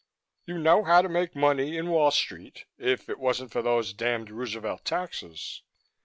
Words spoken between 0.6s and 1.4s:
how to make